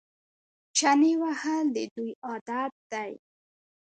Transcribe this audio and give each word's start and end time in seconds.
چنې 0.77 1.11
وهل 1.21 1.65
د 1.75 1.77
دوی 1.95 2.11
عادت 2.27 2.73
دی. 2.91 3.11